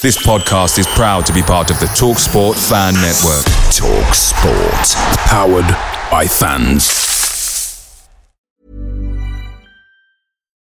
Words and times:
This 0.00 0.16
podcast 0.24 0.78
is 0.78 0.86
proud 0.86 1.26
to 1.26 1.32
be 1.32 1.42
part 1.42 1.72
of 1.72 1.80
the 1.80 1.86
TalkSport 1.86 2.54
Fan 2.68 2.94
Network. 2.94 3.44
TalkSport. 3.74 4.86
Powered 5.26 5.68
by 6.08 6.24
fans. 6.24 8.06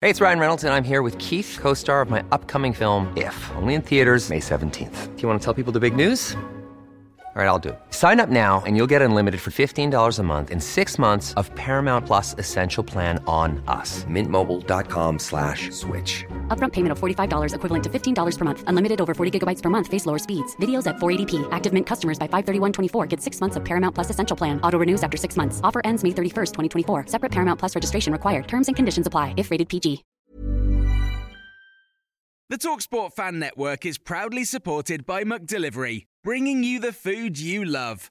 Hey, 0.00 0.10
it's 0.10 0.20
Ryan 0.20 0.40
Reynolds, 0.40 0.64
and 0.64 0.74
I'm 0.74 0.82
here 0.82 1.02
with 1.02 1.16
Keith, 1.18 1.56
co 1.60 1.72
star 1.72 2.02
of 2.02 2.10
my 2.10 2.24
upcoming 2.32 2.72
film, 2.72 3.16
If, 3.16 3.36
only 3.54 3.74
in 3.74 3.82
theaters, 3.82 4.28
May 4.28 4.40
17th. 4.40 5.14
Do 5.16 5.22
you 5.22 5.28
want 5.28 5.40
to 5.40 5.44
tell 5.44 5.54
people 5.54 5.72
the 5.72 5.78
big 5.78 5.94
news? 5.94 6.36
All 7.34 7.40
right, 7.40 7.48
I'll 7.48 7.58
do 7.58 7.70
it. 7.70 7.80
Sign 7.92 8.20
up 8.20 8.28
now 8.28 8.62
and 8.66 8.76
you'll 8.76 8.86
get 8.86 9.00
unlimited 9.00 9.40
for 9.40 9.50
$15 9.50 10.18
a 10.18 10.22
month 10.22 10.50
in 10.50 10.60
six 10.60 10.98
months 10.98 11.32
of 11.34 11.54
Paramount 11.54 12.04
Plus 12.04 12.34
Essential 12.36 12.84
Plan 12.84 13.24
on 13.26 13.62
us. 13.68 14.04
Mintmobile.com 14.04 15.18
slash 15.18 15.70
switch. 15.70 16.26
Upfront 16.52 16.74
payment 16.74 16.92
of 16.92 16.98
$45 17.00 17.54
equivalent 17.54 17.84
to 17.84 17.88
$15 17.88 18.38
per 18.38 18.44
month. 18.44 18.64
Unlimited 18.66 19.00
over 19.00 19.14
40 19.14 19.38
gigabytes 19.38 19.62
per 19.62 19.70
month. 19.70 19.86
Face 19.88 20.04
lower 20.04 20.18
speeds. 20.18 20.54
Videos 20.56 20.86
at 20.86 20.96
480p. 20.96 21.48
Active 21.50 21.72
Mint 21.72 21.86
customers 21.86 22.18
by 22.18 22.28
531.24 22.28 23.08
get 23.08 23.22
six 23.22 23.40
months 23.40 23.56
of 23.56 23.64
Paramount 23.64 23.94
Plus 23.94 24.10
Essential 24.10 24.36
Plan. 24.36 24.60
Auto 24.60 24.78
renews 24.78 25.02
after 25.02 25.16
six 25.16 25.38
months. 25.38 25.62
Offer 25.64 25.80
ends 25.84 26.04
May 26.04 26.10
31st, 26.10 26.52
2024. 26.52 27.06
Separate 27.06 27.32
Paramount 27.32 27.58
Plus 27.58 27.74
registration 27.74 28.12
required. 28.12 28.46
Terms 28.46 28.66
and 28.68 28.76
conditions 28.76 29.06
apply 29.06 29.32
if 29.38 29.50
rated 29.50 29.70
PG. 29.70 30.04
The 32.52 32.58
TalkSport 32.58 33.12
Fan 33.14 33.38
Network 33.38 33.86
is 33.86 33.96
proudly 33.96 34.44
supported 34.44 35.06
by 35.06 35.24
Delivery, 35.24 36.06
bringing 36.22 36.62
you 36.62 36.80
the 36.80 36.92
food 36.92 37.38
you 37.38 37.64
love. 37.64 38.10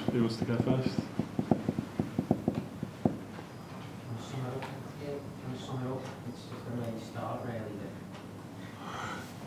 who 0.11 0.21
wants 0.21 0.35
to 0.37 0.45
go 0.45 0.55
first? 0.57 0.89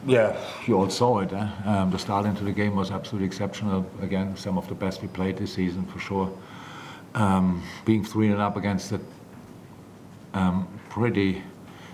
Yeah, 0.06 0.36
you 0.66 0.76
all 0.76 0.90
saw 0.90 1.20
it. 1.20 1.32
Eh? 1.32 1.48
Um, 1.64 1.90
the 1.90 1.98
start 1.98 2.26
into 2.26 2.44
the 2.44 2.52
game 2.52 2.76
was 2.76 2.90
absolutely 2.90 3.26
exceptional. 3.26 3.86
Again, 4.02 4.36
some 4.36 4.58
of 4.58 4.68
the 4.68 4.74
best 4.74 5.00
we 5.00 5.08
played 5.08 5.38
this 5.38 5.54
season 5.54 5.86
for 5.86 5.98
sure. 5.98 6.30
Um, 7.14 7.62
being 7.86 8.04
3 8.04 8.28
0 8.28 8.38
up 8.38 8.58
against 8.58 8.92
a 8.92 9.00
um, 10.34 10.68
pretty 10.90 11.42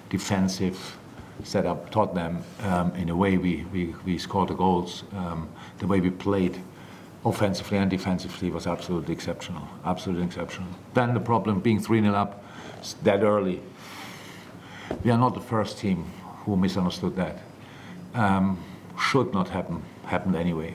defensive 0.08 0.98
setup 1.44 1.90
Tottenham, 1.90 2.42
um, 2.62 2.92
in 2.96 3.10
a 3.10 3.16
way 3.16 3.38
we, 3.38 3.64
we, 3.72 3.94
we 4.04 4.18
scored 4.18 4.48
the 4.48 4.54
goals. 4.54 5.04
Um, 5.12 5.48
the 5.78 5.86
way 5.86 6.00
we 6.00 6.10
played 6.10 6.60
offensively 7.24 7.78
and 7.78 7.90
defensively 7.90 8.50
was 8.50 8.66
absolutely 8.66 9.12
exceptional. 9.12 9.66
Absolutely 9.84 10.24
exceptional. 10.24 10.68
Then 10.94 11.14
the 11.14 11.20
problem 11.20 11.60
being 11.60 11.80
3 11.80 12.00
0 12.00 12.14
up 12.14 12.44
that 13.02 13.22
early. 13.22 13.60
We 15.04 15.10
are 15.10 15.18
not 15.18 15.34
the 15.34 15.40
first 15.40 15.78
team 15.78 16.04
who 16.44 16.56
misunderstood 16.56 17.16
that 17.16 17.38
um, 18.14 18.62
should 18.98 19.32
not 19.32 19.48
happen 19.48 19.82
happened 20.06 20.34
anyway. 20.34 20.74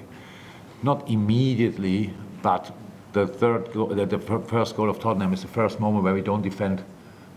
Not 0.84 1.10
immediately, 1.10 2.14
but 2.42 2.72
the 3.14 3.28
third 3.28 3.74
the, 3.74 4.06
the 4.06 4.20
first 4.20 4.76
goal 4.76 4.90
of 4.90 5.00
Tottenham 5.00 5.34
is 5.34 5.42
the 5.42 5.48
first 5.48 5.80
moment 5.80 6.04
where 6.04 6.14
we 6.14 6.22
don't 6.22 6.42
defend 6.42 6.84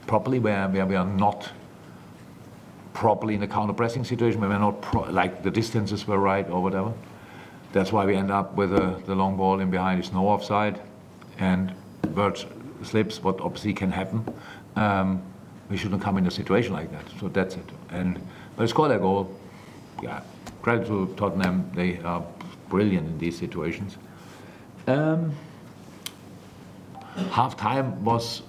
properly, 0.07 0.39
where, 0.39 0.69
where 0.69 0.87
we 0.87 0.97
are 0.97 1.05
not 1.05 1.51
properly 2.95 3.35
in 3.35 3.43
a 3.43 3.49
counter 3.49 3.73
pressing 3.73 4.05
situation, 4.05 4.41
where 4.41 4.51
we're 4.51 4.59
not 4.59 4.81
pro- 4.83 5.11
like 5.11 5.43
the 5.43 5.51
distances 5.51 6.07
were 6.07 6.19
right 6.19 6.49
or 6.51 6.63
whatever. 6.63 6.93
That's 7.79 7.93
why 7.93 8.05
we 8.07 8.17
end 8.17 8.33
up 8.33 8.55
with 8.55 8.73
a, 8.73 9.01
the 9.07 9.15
long 9.15 9.37
ball 9.37 9.61
in 9.61 9.71
behind 9.71 10.03
is 10.03 10.13
no 10.13 10.27
offside, 10.27 10.81
and 11.39 11.73
Birch 12.13 12.45
slips, 12.83 13.23
what 13.23 13.41
obviously 13.41 13.73
can 13.73 13.93
happen. 13.93 14.25
Um, 14.75 15.23
we 15.71 15.77
shouldn't 15.77 16.03
come 16.03 16.19
in 16.19 16.27
a 16.27 16.31
situation 16.31 16.73
like 16.73 16.91
that. 16.91 17.05
So 17.21 17.29
that's 17.29 17.55
it. 17.55 17.69
And 17.91 18.15
but 18.57 18.63
we 18.63 18.67
scored 18.67 18.91
a 18.91 18.99
goal. 18.99 19.33
Yeah, 20.03 20.23
credit 20.61 20.89
to 20.89 21.15
Tottenham. 21.17 21.71
They 21.73 22.01
are 22.01 22.25
brilliant 22.69 23.07
in 23.07 23.19
these 23.19 23.39
situations. 23.39 23.97
Um, 24.89 25.33
half 27.31 27.57
time 27.57 28.05
was 28.05 28.43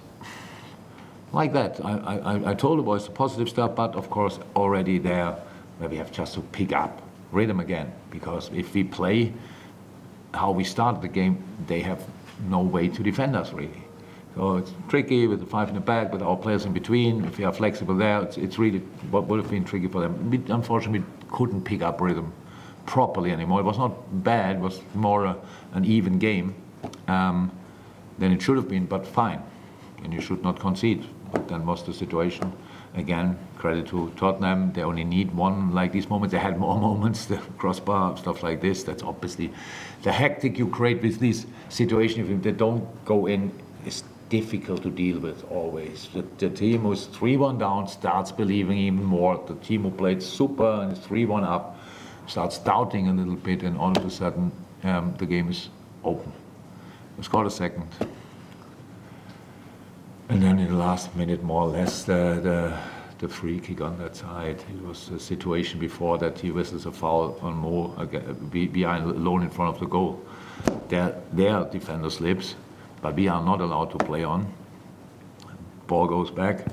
like 1.32 1.52
that. 1.52 1.78
I, 1.84 2.18
I, 2.18 2.50
I 2.50 2.54
told 2.54 2.80
the 2.80 2.82
boys 2.82 3.04
the 3.04 3.12
positive 3.12 3.48
stuff, 3.48 3.76
but 3.76 3.94
of 3.94 4.10
course 4.10 4.40
already 4.56 4.98
there 4.98 5.36
where 5.78 5.88
we 5.88 5.98
have 5.98 6.10
just 6.10 6.34
to 6.34 6.40
pick 6.40 6.72
up 6.72 7.00
rhythm 7.32 7.60
again. 7.60 7.92
Because 8.10 8.50
if 8.52 8.74
we 8.74 8.84
play 8.84 9.32
how 10.34 10.50
we 10.50 10.64
started 10.64 11.02
the 11.02 11.08
game, 11.08 11.42
they 11.66 11.80
have 11.80 12.04
no 12.48 12.60
way 12.60 12.88
to 12.88 13.02
defend 13.02 13.36
us 13.36 13.52
really. 13.52 13.82
So 14.36 14.56
it's 14.58 14.72
tricky 14.88 15.26
with 15.26 15.40
the 15.40 15.46
five 15.46 15.68
in 15.68 15.74
the 15.74 15.80
back, 15.80 16.12
with 16.12 16.22
our 16.22 16.36
players 16.36 16.64
in 16.64 16.72
between. 16.72 17.24
If 17.24 17.38
we 17.38 17.44
are 17.44 17.52
flexible 17.52 17.96
there, 17.96 18.22
it's, 18.22 18.36
it's 18.36 18.58
really 18.58 18.78
what 19.10 19.26
would 19.26 19.40
have 19.40 19.50
been 19.50 19.64
tricky 19.64 19.88
for 19.88 20.00
them. 20.00 20.30
We, 20.30 20.40
unfortunately, 20.52 21.00
we 21.00 21.36
couldn't 21.36 21.62
pick 21.62 21.82
up 21.82 22.00
rhythm 22.00 22.32
properly 22.86 23.32
anymore. 23.32 23.60
It 23.60 23.64
was 23.64 23.78
not 23.78 23.92
bad. 24.24 24.56
It 24.56 24.62
was 24.62 24.80
more 24.94 25.24
a, 25.24 25.36
an 25.74 25.84
even 25.84 26.18
game 26.18 26.54
um, 27.08 27.50
than 28.18 28.32
it 28.32 28.40
should 28.40 28.56
have 28.56 28.68
been, 28.68 28.86
but 28.86 29.06
fine. 29.06 29.42
And 30.04 30.12
you 30.12 30.20
should 30.20 30.42
not 30.42 30.60
concede. 30.60 31.04
But 31.32 31.48
then 31.48 31.66
was 31.66 31.84
the 31.84 31.92
situation. 31.92 32.52
Again, 32.94 33.38
credit 33.56 33.86
to 33.88 34.12
Tottenham. 34.16 34.72
They 34.72 34.82
only 34.82 35.04
need 35.04 35.32
one 35.32 35.72
like 35.72 35.92
these 35.92 36.08
moments. 36.08 36.32
They 36.32 36.38
had 36.38 36.58
more 36.58 36.78
moments, 36.88 37.26
the 37.26 37.36
crossbar, 37.56 38.16
stuff 38.16 38.42
like 38.42 38.60
this. 38.60 38.82
That's 38.82 39.02
obviously 39.02 39.52
the 40.02 40.12
hectic 40.12 40.58
you 40.58 40.68
create 40.68 41.02
with 41.02 41.20
these 41.20 41.46
situations. 41.68 42.30
If 42.30 42.42
they 42.42 42.52
don't 42.52 42.84
go 43.04 43.26
in, 43.26 43.52
it's 43.84 44.02
difficult 44.28 44.82
to 44.82 44.90
deal 44.90 45.18
with 45.18 45.44
always. 45.50 46.08
The, 46.14 46.24
the 46.38 46.50
team 46.50 46.82
who's 46.82 47.06
3 47.06 47.36
1 47.36 47.58
down 47.58 47.88
starts 47.88 48.32
believing 48.32 48.78
even 48.78 49.04
more. 49.04 49.42
The 49.46 49.54
team 49.56 49.82
who 49.82 49.90
played 49.90 50.22
super 50.22 50.82
and 50.82 50.92
is 50.92 50.98
3 51.00 51.26
1 51.26 51.44
up 51.44 51.78
starts 52.26 52.58
doubting 52.58 53.08
a 53.08 53.12
little 53.12 53.36
bit, 53.36 53.62
and 53.62 53.76
all 53.76 53.90
of 53.90 54.04
a 54.04 54.10
sudden 54.10 54.52
um, 54.84 55.14
the 55.18 55.26
game 55.26 55.50
is 55.50 55.68
open. 56.04 56.32
We 57.18 57.24
scored 57.24 57.46
a 57.46 57.50
second. 57.50 57.88
And 60.30 60.40
then 60.40 60.60
in 60.60 60.68
the 60.68 60.78
last 60.78 61.16
minute, 61.16 61.42
more 61.42 61.62
or 61.62 61.70
less, 61.70 62.04
the, 62.04 62.38
the, 62.40 62.78
the 63.18 63.28
free 63.28 63.58
kick 63.58 63.80
on 63.80 63.98
that 63.98 64.14
side. 64.14 64.62
It 64.72 64.80
was 64.80 65.08
a 65.08 65.18
situation 65.18 65.80
before 65.80 66.18
that 66.18 66.38
he 66.38 66.52
whistles 66.52 66.86
a 66.86 66.92
foul 66.92 67.36
on 67.42 67.56
Mo 67.56 67.88
behind, 68.50 69.10
alone 69.10 69.42
in 69.42 69.50
front 69.50 69.74
of 69.74 69.80
the 69.80 69.86
goal. 69.86 70.24
Their, 70.88 71.20
their 71.32 71.64
defender 71.64 72.10
slips, 72.10 72.54
but 73.02 73.16
we 73.16 73.26
are 73.26 73.44
not 73.44 73.60
allowed 73.60 73.90
to 73.90 73.98
play 73.98 74.22
on. 74.22 74.46
Ball 75.88 76.06
goes 76.06 76.30
back. 76.30 76.64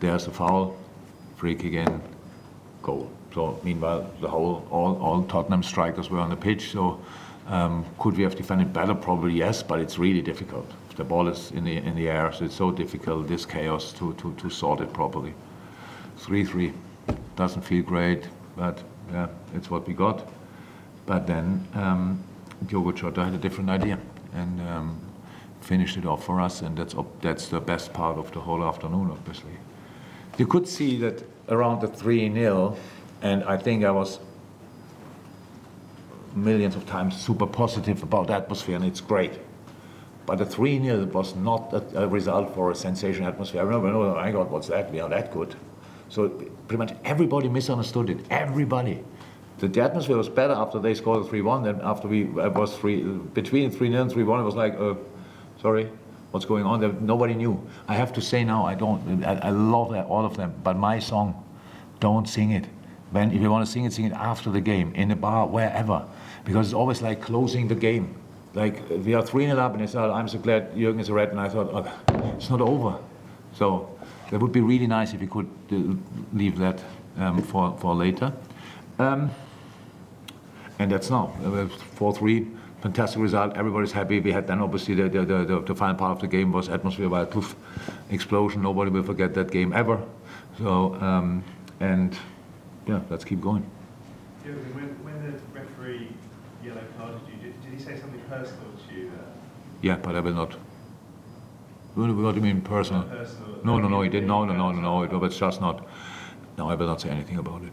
There's 0.00 0.26
a 0.26 0.30
foul. 0.30 0.74
Free 1.36 1.54
kick 1.54 1.74
in. 1.74 2.00
Goal. 2.82 3.10
So 3.34 3.60
meanwhile, 3.62 4.10
the 4.22 4.28
whole 4.28 4.66
all, 4.70 4.96
all 4.96 5.24
Tottenham 5.24 5.62
strikers 5.62 6.08
were 6.08 6.20
on 6.20 6.30
the 6.30 6.36
pitch. 6.36 6.70
So 6.72 7.02
um, 7.48 7.84
could 7.98 8.16
we 8.16 8.22
have 8.22 8.36
defended 8.36 8.72
better? 8.72 8.94
Probably 8.94 9.34
yes, 9.34 9.62
but 9.62 9.80
it's 9.80 9.98
really 9.98 10.22
difficult. 10.22 10.70
The 10.96 11.04
ball 11.04 11.28
is 11.28 11.50
in 11.52 11.64
the 11.64 11.76
in 11.76 11.96
the 11.96 12.08
air, 12.08 12.32
so 12.32 12.44
it's 12.44 12.54
so 12.54 12.70
difficult 12.70 13.28
this 13.28 13.46
chaos 13.46 13.92
to 13.94 14.14
to, 14.14 14.34
to 14.34 14.50
sort 14.50 14.80
it 14.80 14.92
properly. 14.92 15.34
Three 16.16 16.44
three 16.44 16.72
doesn't 17.36 17.62
feel 17.62 17.82
great, 17.82 18.28
but 18.56 18.82
yeah, 19.10 19.28
it's 19.54 19.70
what 19.70 19.86
we 19.86 19.94
got. 19.94 20.28
But 21.06 21.26
then 21.26 21.66
um, 21.74 22.22
Diogo 22.66 22.92
Jota 22.92 23.24
had 23.24 23.34
a 23.34 23.38
different 23.38 23.70
idea 23.70 23.98
and 24.34 24.60
um, 24.68 25.00
finished 25.60 25.96
it 25.96 26.06
off 26.06 26.24
for 26.24 26.40
us, 26.40 26.62
and 26.62 26.76
that's 26.76 26.94
op- 26.94 27.20
that's 27.20 27.48
the 27.48 27.60
best 27.60 27.92
part 27.92 28.18
of 28.18 28.30
the 28.32 28.40
whole 28.40 28.62
afternoon, 28.62 29.10
obviously. 29.10 29.56
You 30.38 30.46
could 30.46 30.68
see 30.68 30.96
that 30.98 31.24
around 31.48 31.80
the 31.80 31.88
3 31.88 32.32
0, 32.32 32.76
and 33.22 33.44
I 33.44 33.56
think 33.56 33.84
I 33.84 33.90
was 33.90 34.20
millions 36.34 36.76
of 36.76 36.86
times 36.86 37.16
super 37.16 37.46
positive 37.46 38.02
about 38.02 38.26
the 38.28 38.34
atmosphere, 38.34 38.76
and 38.76 38.84
it's 38.84 39.00
great. 39.00 39.38
But 40.26 40.38
the 40.38 40.46
3 40.46 40.82
0 40.82 41.04
was 41.06 41.34
not 41.34 41.72
a, 41.72 42.04
a 42.04 42.08
result 42.08 42.54
for 42.54 42.70
a 42.70 42.74
sensational 42.74 43.28
atmosphere. 43.28 43.60
I 43.60 43.64
remember, 43.64 43.88
oh 43.88 44.14
my 44.14 44.30
God, 44.30 44.50
what's 44.50 44.68
that? 44.68 44.92
We 44.92 45.00
are 45.00 45.08
that 45.08 45.32
good. 45.32 45.54
So 46.08 46.28
pretty 46.28 46.76
much 46.76 46.94
everybody 47.04 47.48
misunderstood 47.48 48.10
it. 48.10 48.18
Everybody. 48.30 49.02
the, 49.58 49.68
the 49.68 49.80
atmosphere 49.80 50.16
was 50.16 50.28
better 50.28 50.52
after 50.52 50.78
they 50.78 50.94
scored 50.94 51.26
3-1 51.26 51.64
than 51.64 51.80
after 51.80 52.08
we 52.08 52.24
uh, 52.40 52.50
was 52.50 52.76
three 52.76 53.02
between 53.02 53.70
3-0 53.70 54.00
and 54.02 54.10
3-1. 54.10 54.40
It 54.40 54.42
was 54.42 54.54
like, 54.54 54.74
uh, 54.78 54.94
sorry, 55.60 55.88
what's 56.30 56.46
going 56.46 56.64
on? 56.64 56.80
There, 56.80 56.92
nobody 56.92 57.34
knew. 57.34 57.60
I 57.88 57.94
have 57.94 58.12
to 58.14 58.20
say 58.20 58.44
now, 58.44 58.64
I 58.64 58.74
don't. 58.74 59.24
I, 59.24 59.34
I 59.34 59.50
love 59.50 59.90
that, 59.92 60.06
all 60.06 60.24
of 60.24 60.36
them, 60.36 60.54
but 60.62 60.76
my 60.76 60.98
song, 60.98 61.42
don't 62.00 62.28
sing 62.28 62.50
it. 62.50 62.66
When 63.12 63.30
if 63.30 63.40
you 63.40 63.50
want 63.50 63.64
to 63.66 63.70
sing 63.70 63.84
it, 63.84 63.92
sing 63.92 64.06
it 64.06 64.12
after 64.12 64.50
the 64.50 64.60
game 64.60 64.92
in 64.94 65.10
a 65.10 65.16
bar, 65.16 65.46
wherever, 65.46 66.06
because 66.44 66.68
it's 66.68 66.74
always 66.74 67.02
like 67.02 67.22
closing 67.22 67.68
the 67.68 67.74
game. 67.74 68.16
Like 68.54 68.82
we 68.88 69.14
are 69.14 69.22
3 69.22 69.46
0 69.46 69.58
up, 69.58 69.74
and 69.74 69.82
I 69.82 69.86
thought, 69.86 70.10
I'm 70.10 70.28
so 70.28 70.38
glad 70.38 70.74
Jürgen 70.74 71.00
is 71.00 71.08
a 71.08 71.14
red, 71.14 71.30
and 71.30 71.40
I 71.40 71.48
thought, 71.48 71.70
oh, 71.72 72.34
it's 72.36 72.50
not 72.50 72.60
over. 72.60 72.98
So 73.54 73.88
that 74.30 74.40
would 74.40 74.52
be 74.52 74.60
really 74.60 74.86
nice 74.86 75.14
if 75.14 75.20
you 75.20 75.28
could 75.28 75.48
uh, 75.70 75.94
leave 76.36 76.58
that 76.58 76.82
um, 77.18 77.42
for 77.42 77.76
for 77.78 77.94
later. 77.94 78.32
Um, 78.98 79.30
and 80.78 80.90
that's 80.90 81.10
now. 81.10 81.32
4 81.96 82.14
3, 82.14 82.46
fantastic 82.80 83.20
result. 83.20 83.56
Everybody's 83.56 83.92
happy. 83.92 84.20
We 84.20 84.32
had 84.32 84.46
then 84.46 84.60
obviously 84.60 84.94
the, 84.94 85.08
the, 85.08 85.24
the, 85.24 85.60
the 85.60 85.74
final 85.74 85.96
part 85.96 86.12
of 86.12 86.20
the 86.20 86.26
game 86.26 86.50
was 86.50 86.68
atmosphere 86.68 87.08
by 87.08 87.24
poof 87.24 87.54
explosion. 88.10 88.62
Nobody 88.62 88.90
will 88.90 89.04
forget 89.04 89.34
that 89.34 89.50
game 89.50 89.72
ever. 89.72 90.00
So, 90.58 90.94
um, 90.96 91.44
and 91.80 92.16
yeah, 92.86 93.00
let's 93.10 93.24
keep 93.24 93.40
going. 93.40 93.64
Yeah, 94.44 94.52
when, 94.52 94.88
when 95.04 95.22
the 95.22 95.38
referee 95.58 96.08
yellow 96.64 96.82
carded 96.98 97.20
you, 97.28 97.36
did, 97.42 97.62
did 97.62 97.72
he 97.72 97.78
say 97.78 97.98
something 97.98 98.20
personal 98.28 98.66
to 98.88 98.94
you 98.94 99.10
there? 99.10 99.24
Yeah, 99.82 99.96
but 99.96 100.14
I 100.16 100.20
will 100.20 100.34
not. 100.34 100.56
What 101.94 102.06
do 102.06 102.40
you 102.40 102.40
mean 102.40 102.62
personal? 102.62 103.02
Personal. 103.02 103.58
No, 103.64 103.78
no, 103.78 103.88
no, 103.88 104.02
he 104.02 104.08
didn't. 104.08 104.28
No, 104.28 104.44
no, 104.44 104.54
no, 104.54 104.72
no, 104.72 104.80
no. 104.80 105.02
It 105.02 105.12
was 105.12 105.36
just 105.36 105.60
not. 105.60 105.86
No, 106.56 106.70
I 106.70 106.74
will 106.74 106.86
not 106.86 107.00
say 107.00 107.10
anything 107.10 107.38
about 107.38 107.62
it. 107.62 107.72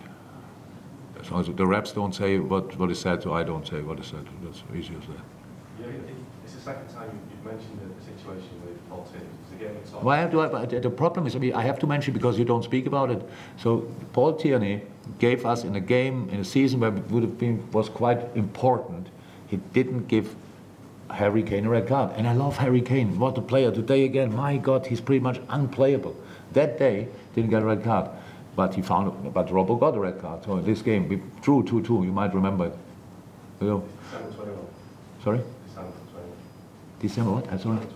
As 1.20 1.32
long 1.32 1.42
as 1.42 1.48
the 1.48 1.66
reps 1.66 1.92
don't 1.94 2.14
say 2.14 2.40
what, 2.40 2.78
what 2.78 2.92
is 2.92 3.00
said, 3.00 3.24
so 3.24 3.34
I 3.34 3.44
don't 3.44 3.68
say 3.68 3.82
what 3.82 4.00
is 4.00 4.08
said. 4.08 4.26
That's 4.44 4.64
easy 4.76 4.96
as 4.96 5.08
that. 5.08 5.39
It's 6.44 6.54
the 6.54 6.62
second 6.62 6.90
time 6.90 7.10
you've 7.30 7.46
mentioned 7.46 7.80
the 7.98 8.04
situation 8.04 8.50
with 8.66 8.90
Paul 8.90 9.08
Tierney. 9.12 9.28
Again, 9.56 9.76
Why 10.02 10.18
have 10.18 10.32
to, 10.32 10.48
but 10.48 10.70
the 10.70 10.90
problem 10.90 11.28
is, 11.28 11.36
I 11.36 11.40
mean, 11.40 11.54
I 11.54 11.64
have 11.64 11.80
to 11.80 11.88
mention 11.88 12.14
because 12.14 12.40
you 12.40 12.46
don't 12.46 12.64
speak 12.64 12.86
about 12.86 13.12
it. 13.12 13.22
So 13.58 13.92
Paul 14.14 14.34
Tierney 14.34 14.84
gave 15.20 15.46
us 15.46 15.64
in 15.64 15.76
a 15.76 15.80
game, 15.82 16.30
in 16.30 16.40
a 16.40 16.46
season 16.46 16.80
where 16.80 16.96
it 16.96 17.12
would 17.12 17.24
have 17.24 17.38
been, 17.38 17.70
was 17.72 17.90
quite 17.90 18.20
important, 18.36 19.08
he 19.48 19.58
didn't 19.74 20.08
give 20.08 20.36
Harry 21.10 21.44
Kane 21.44 21.66
a 21.66 21.70
red 21.70 21.88
card. 21.88 22.12
And 22.16 22.28
I 22.28 22.34
love 22.34 22.58
Harry 22.58 22.82
Kane. 22.82 23.20
What 23.20 23.38
a 23.38 23.42
player. 23.42 23.72
Today 23.72 24.06
again, 24.06 24.34
my 24.36 24.58
God, 24.58 24.86
he's 24.88 25.02
pretty 25.02 25.20
much 25.20 25.42
unplayable. 25.50 26.16
That 26.54 26.80
day, 26.80 27.08
didn't 27.36 27.50
get 27.50 27.64
a 27.64 27.66
red 27.66 27.84
card. 27.84 28.10
But 28.56 28.76
he 28.76 28.82
found, 28.82 29.34
but 29.34 29.48
Robbo 29.48 29.80
got 29.80 29.96
a 29.96 30.00
red 30.00 30.22
card. 30.22 30.44
So 30.46 30.58
in 30.58 30.66
this 30.66 30.82
game, 30.82 31.08
we 31.10 31.22
drew 31.42 31.64
2-2. 31.64 32.06
You 32.06 32.12
might 32.12 32.34
remember 32.34 32.68
it. 32.68 32.78
You 33.62 33.68
know, 33.68 33.84
sorry? 35.24 35.42
December 37.00 37.42
21. 37.42 37.42
What? 37.42 37.66
I'm? 37.66 37.88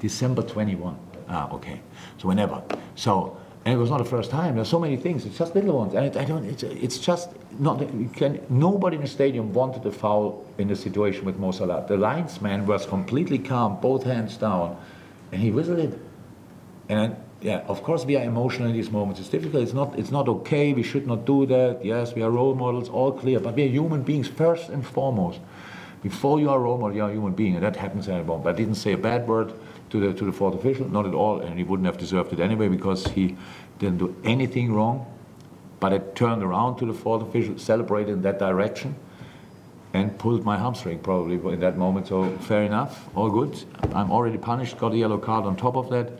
December 0.00 0.42
21. 0.42 0.96
Ah, 1.28 1.50
okay. 1.52 1.80
So 2.18 2.28
whenever. 2.28 2.62
So, 2.96 3.36
and 3.64 3.74
it 3.74 3.76
was 3.76 3.90
not 3.90 3.98
the 3.98 4.04
first 4.04 4.30
time. 4.30 4.56
There's 4.56 4.68
so 4.68 4.78
many 4.78 4.96
things. 4.96 5.26
It's 5.26 5.38
just 5.38 5.54
little 5.54 5.76
ones, 5.78 5.94
and 5.94 6.06
it, 6.06 6.16
I 6.16 6.24
don't. 6.24 6.44
It's, 6.44 6.62
it's 6.62 6.98
just 6.98 7.30
not. 7.58 7.80
You 7.80 8.10
can. 8.12 8.40
Nobody 8.48 8.96
in 8.96 9.02
the 9.02 9.08
stadium 9.08 9.52
wanted 9.52 9.84
a 9.86 9.92
foul 9.92 10.44
in 10.58 10.68
the 10.68 10.76
situation 10.76 11.24
with 11.24 11.38
Mo 11.38 11.52
Salah. 11.52 11.84
The 11.86 11.96
linesman 11.96 12.66
was 12.66 12.86
completely 12.86 13.38
calm, 13.38 13.80
both 13.80 14.02
hands 14.04 14.36
down, 14.36 14.76
and 15.30 15.40
he 15.40 15.50
whistled 15.50 15.78
it. 15.78 15.98
And 16.88 17.16
yeah, 17.42 17.58
of 17.68 17.82
course 17.82 18.04
we 18.04 18.16
are 18.16 18.24
emotional 18.24 18.68
in 18.68 18.74
these 18.74 18.90
moments. 18.90 19.20
It's 19.20 19.28
difficult. 19.28 19.62
It's 19.62 19.74
not. 19.74 19.98
It's 19.98 20.10
not 20.10 20.28
okay. 20.28 20.72
We 20.72 20.82
should 20.82 21.06
not 21.06 21.26
do 21.26 21.46
that. 21.46 21.84
Yes, 21.84 22.14
we 22.14 22.22
are 22.22 22.30
role 22.30 22.54
models. 22.54 22.88
All 22.88 23.12
clear. 23.12 23.40
But 23.40 23.54
we 23.56 23.64
are 23.64 23.68
human 23.68 24.02
beings 24.02 24.26
first 24.26 24.70
and 24.70 24.84
foremost. 24.84 25.38
Before 26.02 26.40
you 26.40 26.48
are 26.48 26.58
role 26.58 26.78
model, 26.78 26.96
you 26.96 27.02
are 27.02 27.10
a 27.10 27.12
human 27.12 27.34
being, 27.34 27.54
and 27.54 27.62
that 27.62 27.76
happens 27.76 28.08
at 28.08 28.26
But 28.26 28.46
I 28.46 28.52
didn't 28.52 28.76
say 28.76 28.92
a 28.92 28.98
bad 28.98 29.28
word 29.28 29.52
to 29.90 30.00
the 30.00 30.14
to 30.14 30.24
the 30.24 30.32
fourth 30.32 30.54
official, 30.54 30.88
not 30.88 31.06
at 31.06 31.14
all, 31.14 31.40
and 31.40 31.58
he 31.58 31.64
wouldn't 31.64 31.86
have 31.86 31.98
deserved 31.98 32.32
it 32.32 32.40
anyway 32.40 32.68
because 32.68 33.06
he 33.08 33.36
didn't 33.78 33.98
do 33.98 34.16
anything 34.24 34.72
wrong. 34.72 35.06
But 35.78 35.92
I 35.92 35.98
turned 35.98 36.42
around 36.42 36.76
to 36.78 36.86
the 36.86 36.94
fourth 36.94 37.22
official, 37.22 37.58
celebrated 37.58 38.12
in 38.12 38.22
that 38.22 38.38
direction, 38.38 38.94
and 39.92 40.16
pulled 40.18 40.44
my 40.44 40.56
hamstring 40.56 41.00
probably 41.00 41.36
in 41.52 41.60
that 41.60 41.76
moment. 41.76 42.08
So 42.08 42.30
fair 42.38 42.62
enough, 42.62 43.08
all 43.14 43.30
good. 43.30 43.62
I'm 43.94 44.10
already 44.10 44.38
punished, 44.38 44.78
got 44.78 44.92
a 44.92 44.96
yellow 44.96 45.18
card 45.18 45.44
on 45.44 45.56
top 45.56 45.76
of 45.76 45.90
that. 45.90 46.12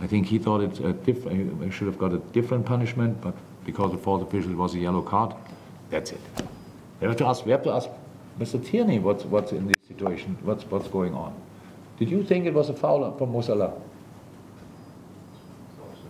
I 0.00 0.06
think 0.06 0.26
he 0.26 0.38
thought 0.38 0.60
it 0.60 0.80
I 0.80 1.70
should 1.70 1.86
have 1.86 1.98
got 1.98 2.12
a 2.12 2.18
different 2.32 2.66
punishment, 2.66 3.20
but 3.20 3.34
because 3.64 3.90
the 3.92 3.98
fourth 3.98 4.22
official 4.22 4.52
was 4.54 4.74
a 4.74 4.78
yellow 4.78 5.02
card, 5.02 5.34
that's 5.90 6.12
it. 6.12 6.20
Have 7.00 7.16
to 7.16 7.26
ask. 7.26 7.44
We 7.44 7.52
have 7.52 7.62
to 7.64 7.72
ask 7.72 7.88
Mr. 8.38 8.64
Tierney 8.64 8.98
what's 8.98 9.24
what's 9.24 9.52
in 9.52 9.66
this 9.66 9.76
situation. 9.88 10.36
What's 10.42 10.64
what's 10.64 10.88
going 10.88 11.14
on? 11.14 11.34
Did 11.98 12.10
you 12.10 12.24
think 12.24 12.46
it 12.46 12.54
was 12.54 12.68
a 12.68 12.74
foul 12.74 13.16
from 13.16 13.32
Mo 13.32 13.40
Salah? 13.40 13.72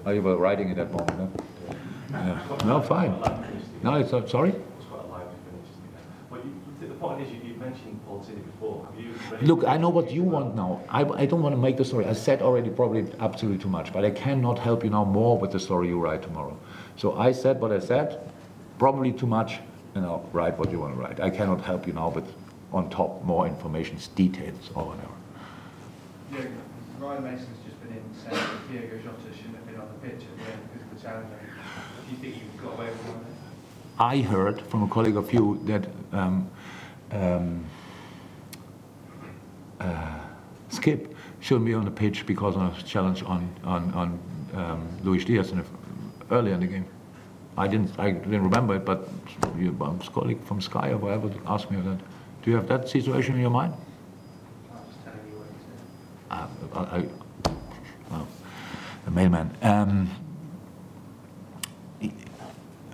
Oh, 0.07 0.11
you 0.11 0.23
were 0.23 0.37
riding 0.37 0.71
in 0.71 0.77
that 0.77 0.91
moment. 0.91 1.19
No, 1.19 2.19
yeah. 2.19 2.57
no 2.65 2.81
fine. 2.83 3.19
No, 3.83 3.95
it's 3.95 4.13
not, 4.13 4.29
sorry. 4.29 4.55
Look, 9.43 9.65
I 9.67 9.77
know 9.77 9.89
what 9.89 10.11
you 10.11 10.23
want 10.23 10.55
now. 10.55 10.83
I, 10.89 11.05
I 11.05 11.27
don't 11.27 11.43
want 11.43 11.55
to 11.55 11.61
make 11.61 11.77
the 11.77 11.85
story. 11.85 12.07
I 12.07 12.13
said 12.13 12.43
already 12.43 12.71
probably 12.71 13.07
absolutely 13.21 13.63
too 13.63 13.69
much, 13.69 13.93
but 13.93 14.05
I 14.05 14.11
cannot 14.11 14.59
help 14.59 14.85
you 14.85 14.91
now 14.91 15.05
more 15.05 15.39
with 15.39 15.53
the 15.53 15.61
story 15.61 15.89
you 15.89 15.99
write 15.99 16.23
tomorrow. 16.23 16.57
So 16.97 17.17
I 17.17 17.33
said 17.33 17.61
what 17.61 17.73
I 17.73 17.79
said, 17.79 18.21
probably 18.79 19.13
too 19.13 19.27
much, 19.27 19.59
and 19.95 20.05
I'll 20.05 20.29
write 20.33 20.59
what 20.59 20.71
you 20.71 20.81
want 20.81 20.95
to 20.95 21.01
write. 21.01 21.21
I 21.21 21.31
cannot 21.31 21.61
help 21.61 21.87
you 21.87 21.93
now 21.93 22.09
with 22.09 22.25
on 22.73 22.91
top 22.91 23.23
more 23.25 23.47
information, 23.47 23.99
details, 24.17 24.71
or 24.75 24.87
whatever. 24.87 25.09
Yeah, 26.33 26.51
Ryan 26.99 27.23
Mason's 27.23 27.59
just 27.65 27.81
been 27.83 27.97
in 27.97 28.03
saying 28.15 28.35
that 28.35 28.73
Diogo 28.73 28.97
Jota 28.99 29.37
shouldn't 29.37 29.57
have 29.57 29.67
been 29.67 29.81
on 29.81 29.89
the 29.89 30.09
pitch 30.09 30.23
at 30.27 30.39
the 30.39 30.53
end 30.53 30.61
because 30.73 30.83
of 30.83 30.95
the 30.97 31.09
challenge. 31.09 31.29
Do 31.31 32.11
you 32.11 32.17
think 32.17 32.43
you 32.43 32.61
got 32.61 32.75
away 32.75 32.87
with? 32.87 33.35
I 33.99 34.19
heard 34.19 34.61
from 34.63 34.83
a 34.83 34.89
colleague 34.89 35.17
of 35.17 35.33
you 35.33 35.61
that 35.67 35.87
um, 36.13 36.51
um, 37.13 37.65
uh, 39.79 40.19
Skipp 40.71 41.15
shouldn't 41.39 41.67
be 41.67 41.75
on 41.75 41.85
the 41.85 41.91
pitch 41.93 42.27
because 42.27 42.57
of 42.57 42.77
a 42.77 42.83
challenge 42.83 43.23
on 43.23 43.49
on, 43.63 43.93
on 43.93 44.19
um, 44.55 44.89
Luis 45.05 45.25
Diaz 45.25 45.53
in 45.53 45.59
the, 45.59 45.65
earlier 46.33 46.55
in 46.55 46.61
the 46.61 46.67
game. 46.67 46.87
I 47.57 47.69
didn't 47.69 47.93
I 47.99 48.11
didn't 48.11 48.43
remember 48.43 48.77
it, 48.77 48.85
but 48.85 49.09
your 49.59 49.73
colleague 50.13 50.43
from 50.45 50.61
Sky 50.61 50.91
or 50.91 50.99
whatever 50.99 51.31
asked 51.47 51.71
me 51.71 51.81
that. 51.81 51.99
Do 52.43 52.51
you 52.51 52.57
have 52.57 52.69
that 52.69 52.89
situation 52.89 53.37
in 53.37 53.41
your 53.41 53.51
mind? 53.51 53.75
I 56.31 56.47
I, 56.75 57.07
well, 58.11 58.27
the 59.05 59.11
mailman. 59.11 59.57
Um, 59.63 60.11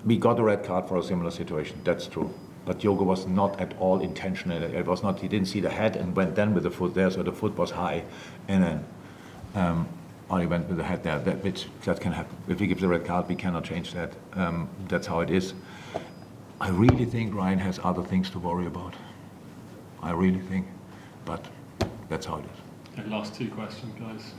we 0.05 0.17
got 0.17 0.39
a 0.39 0.43
red 0.43 0.65
card 0.65 0.89
for 0.89 0.99
a 0.99 1.03
similar 1.03 1.31
situation. 1.31 1.81
That's 1.85 2.07
true. 2.07 2.33
But 2.67 2.81
Diogo 2.81 3.05
was 3.05 3.27
not 3.27 3.59
at 3.61 3.77
all 3.79 4.01
intentional. 4.01 4.63
It 4.63 4.87
was 4.87 5.03
not. 5.03 5.21
He 5.21 5.29
didn't 5.29 5.49
see 5.49 5.61
the 5.61 5.71
head 5.71 5.97
and 5.97 6.15
went 6.15 6.35
then 6.35 6.55
with 6.55 6.65
the 6.65 6.71
foot 6.71 6.95
there, 6.95 7.11
so 7.11 7.23
the 7.23 7.33
foot 7.33 7.57
was 7.57 7.71
high, 7.71 8.05
and 8.49 8.63
then 8.63 8.85
um, 9.55 9.89
only 10.31 10.47
went 10.47 10.69
with 10.69 10.77
the 10.77 10.85
head 10.85 11.03
there. 11.03 11.19
That 11.19 11.43
which 11.43 11.67
that 11.85 12.01
can 12.01 12.13
happen. 12.13 12.37
If 12.49 12.61
we 12.61 12.67
give 12.67 12.81
the 12.81 12.89
red 12.89 13.05
card, 13.05 13.29
we 13.29 13.35
cannot 13.35 13.65
change 13.65 13.93
that. 13.95 14.13
Um, 14.35 14.69
that's 14.89 15.07
how 15.07 15.21
it 15.21 15.31
is. 15.31 15.55
I 16.61 16.69
really 16.69 17.05
think 17.05 17.35
Ryan 17.35 17.59
has 17.59 17.81
other 17.83 18.03
things 18.03 18.31
to 18.31 18.39
worry 18.39 18.67
about. 18.67 18.95
I 20.03 20.13
really 20.13 20.41
think, 20.41 20.67
but 21.25 21.45
that's 22.09 22.27
how 22.27 22.37
it 22.37 22.45
is. 22.45 22.99
Okay, 22.99 23.09
last 23.09 23.35
two 23.35 23.49
questions, 23.49 23.93
guys. 23.99 24.33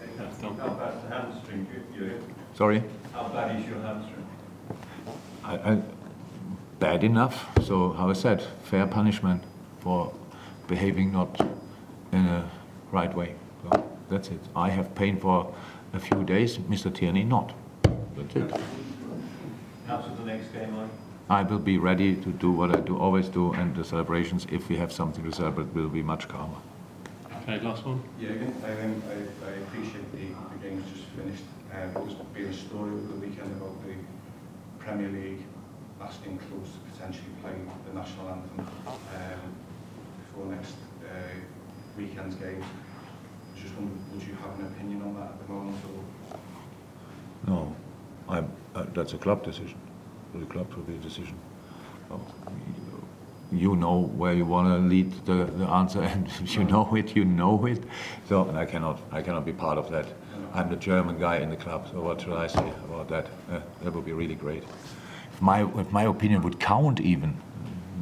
Yeah, 0.00 0.30
How 0.40 0.68
bad's 0.74 1.02
the 1.02 1.08
hamstring, 1.08 1.66
you, 1.96 2.04
you, 2.04 2.24
Sorry. 2.54 2.84
how 3.12 3.28
bad 3.28 3.58
is 3.60 3.66
your 3.66 3.80
hamstring? 3.80 4.26
I, 5.42 5.72
I, 5.72 5.82
bad 6.78 7.02
enough. 7.02 7.48
So, 7.64 7.92
how 7.92 8.10
I 8.10 8.12
said, 8.12 8.42
fair 8.62 8.86
punishment 8.86 9.42
for 9.80 10.12
behaving 10.68 11.12
not 11.12 11.40
in 12.12 12.26
a 12.26 12.50
right 12.94 13.14
way. 13.14 13.34
So 13.62 13.84
that's 14.08 14.28
it. 14.28 14.40
I 14.54 14.70
have 14.70 14.94
pain 14.94 15.18
for 15.18 15.52
a 15.92 15.98
few 15.98 16.24
days. 16.24 16.58
Mr. 16.58 16.94
Tierney 16.94 17.24
not. 17.24 17.52
That's 18.16 18.36
it. 18.36 18.60
How's 19.86 20.16
the 20.16 20.24
next 20.24 20.52
game 20.52 20.76
like? 20.76 20.88
I 21.28 21.42
will 21.42 21.58
be 21.58 21.78
ready 21.78 22.14
to 22.16 22.30
do 22.30 22.50
what 22.52 22.70
I 22.76 22.80
do 22.80 22.98
always 22.98 23.28
do, 23.28 23.52
and 23.54 23.74
the 23.74 23.84
celebrations, 23.84 24.46
if 24.52 24.68
we 24.68 24.76
have 24.76 24.92
something 24.92 25.24
to 25.24 25.32
celebrate, 25.32 25.74
will 25.74 25.88
be 25.88 26.02
much 26.02 26.28
calmer. 26.28 26.60
Okay, 27.42 27.60
last 27.60 27.84
one. 27.84 28.02
Yeah, 28.20 28.30
again, 28.30 28.54
I, 28.64 28.72
um, 28.84 29.02
I, 29.08 29.48
I 29.48 29.52
appreciate 29.64 30.12
the, 30.12 30.26
the 30.52 30.58
game's 30.62 30.84
just 30.92 31.06
finished. 31.16 31.44
Um, 31.72 31.92
there's 31.94 32.14
been 32.34 32.46
a 32.46 32.52
story 32.52 32.90
over 32.92 33.06
the 33.14 33.20
weekend 33.26 33.50
about 33.52 33.74
the 33.86 33.94
Premier 34.78 35.08
League 35.08 35.42
asking 36.00 36.38
clubs 36.38 36.70
to 36.72 36.78
potentially 36.92 37.32
play 37.42 37.56
the 37.88 37.94
national 37.98 38.28
anthem 38.28 38.60
um, 38.60 39.40
before 40.20 40.46
next 40.54 40.76
uh, 41.08 41.34
weekend's 41.96 42.34
game. 42.36 42.62
I 43.54 43.60
just 43.60 43.74
wondered, 43.76 43.96
would 44.12 44.22
you 44.22 44.34
have 44.34 44.58
an 44.58 44.66
opinion 44.66 45.02
on 45.02 45.14
that 45.14 45.22
at 45.22 45.46
the 45.46 45.52
moment? 45.52 45.76
Or? 47.46 47.50
No, 47.50 47.76
I, 48.28 48.38
uh, 48.78 48.86
that's 48.94 49.12
a 49.12 49.18
club 49.18 49.44
decision. 49.44 49.78
the 50.34 50.46
club 50.46 50.72
will 50.74 50.82
be 50.82 50.94
the 50.94 51.02
decision. 51.02 51.36
Oh, 52.10 52.20
you 53.52 53.76
know 53.76 54.00
where 54.16 54.32
you 54.32 54.44
want 54.44 54.68
to 54.68 54.88
lead 54.88 55.12
the, 55.26 55.44
the 55.44 55.64
answer, 55.66 56.02
and 56.12 56.26
if 56.26 56.56
you 56.56 56.64
know 56.64 56.94
it, 56.94 57.14
you 57.14 57.24
know 57.24 57.64
it. 57.66 57.82
So, 58.28 58.48
and 58.48 58.58
I 58.58 58.64
cannot, 58.64 59.00
I 59.12 59.22
cannot 59.22 59.44
be 59.44 59.52
part 59.52 59.78
of 59.78 59.90
that. 59.90 60.06
I'm 60.52 60.70
the 60.70 60.76
German 60.76 61.18
guy 61.18 61.38
in 61.38 61.50
the 61.50 61.56
club, 61.56 61.88
so 61.90 62.00
what 62.00 62.20
should 62.20 62.32
I 62.32 62.46
say 62.46 62.72
about 62.84 63.08
that? 63.08 63.26
Uh, 63.50 63.60
that 63.82 63.92
would 63.92 64.04
be 64.04 64.12
really 64.12 64.36
great. 64.36 64.62
If 65.32 65.42
my, 65.42 65.68
if 65.80 65.90
my 65.90 66.04
opinion 66.04 66.42
would 66.42 66.60
count 66.60 67.00
even, 67.00 67.36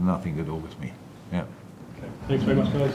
nothing 0.00 0.36
to 0.36 0.42
do 0.42 0.54
with 0.54 0.78
me. 0.78 0.92
Yeah. 1.32 1.44
Okay. 1.96 2.10
Thanks 2.28 2.44
very 2.44 2.56
much, 2.56 2.72
guys. 2.74 2.94